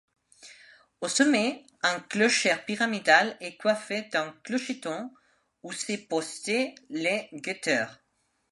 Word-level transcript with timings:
Au 1.01 1.07
sommet, 1.07 1.63
un 1.83 1.99
clocher 1.99 2.55
pyramidal 2.65 3.37
est 3.39 3.55
coiffé 3.57 4.01
d’un 4.11 4.31
clocheton 4.43 5.11
où 5.61 5.71
se 5.73 5.93
postait 6.07 6.73
le 6.89 7.37
guetteur. 7.39 7.99